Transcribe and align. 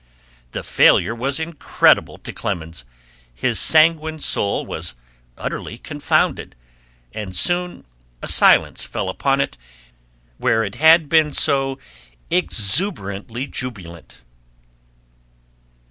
The 0.53 0.63
failure 0.63 1.13
was 1.13 1.39
incredible 1.39 2.17
to 2.17 2.33
Clemens; 2.33 2.85
his 3.35 3.59
sanguine 3.59 4.17
soul 4.17 4.65
was 4.65 4.95
utterly 5.37 5.77
confounded, 5.77 6.55
and 7.13 7.35
soon 7.35 7.85
a 8.19 8.27
silence 8.27 8.83
fell 8.83 9.09
upon 9.09 9.41
it 9.41 9.59
where 10.39 10.63
it 10.63 10.73
had 10.73 11.07
been 11.07 11.31
so 11.33 11.77
exuberantly 12.31 13.45
jubilant. 13.45 14.23